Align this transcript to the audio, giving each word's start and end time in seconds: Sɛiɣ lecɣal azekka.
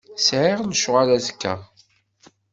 Sɛiɣ 0.25 0.59
lecɣal 0.69 1.09
azekka. 1.17 1.53